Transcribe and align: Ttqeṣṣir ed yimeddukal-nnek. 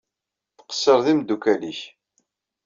Ttqeṣṣir 0.57 0.97
ed 0.99 1.07
yimeddukal-nnek. 1.07 1.79